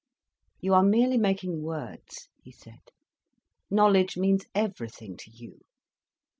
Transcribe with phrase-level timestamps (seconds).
[0.61, 2.81] "You are merely making words," he said;
[3.69, 5.59] "knowledge means everything to you.